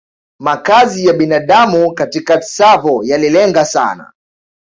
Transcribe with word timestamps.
Makazi 0.39 1.05
ya 1.05 1.13
binadamu 1.13 1.93
katika 1.93 2.37
Tsavo 2.37 3.03
yalilenga 3.03 3.65
sana 3.65 4.13